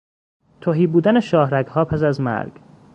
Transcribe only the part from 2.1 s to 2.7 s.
مرگ